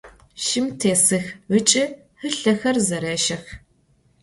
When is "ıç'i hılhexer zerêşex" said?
1.57-3.45